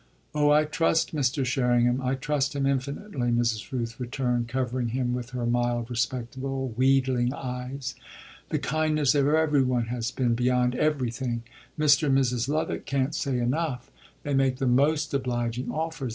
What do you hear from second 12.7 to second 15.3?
can't say enough. They make the most